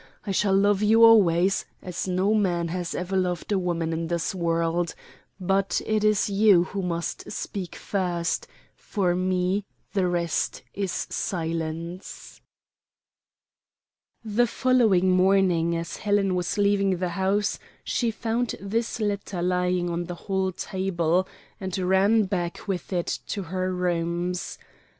[0.25, 4.33] I shall love you always, as no man has ever loved a woman in this
[4.33, 4.95] world,
[5.39, 12.41] but it is you who must speak first; for me, the rest is silence."
[14.25, 20.05] The following morning as Helen was leaving the house she found this letter lying on
[20.05, 21.27] the hall table,
[21.59, 24.57] and ran back with it to her rooms.